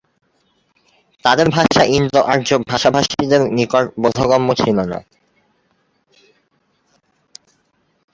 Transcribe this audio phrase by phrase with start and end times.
[1.25, 4.99] তাদের ভাষা ইন্দো-আর্য ভাষাভাষীদের নিকট বোধগম্য ছিল না।